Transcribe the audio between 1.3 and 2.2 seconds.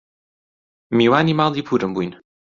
ماڵی پوورم بووین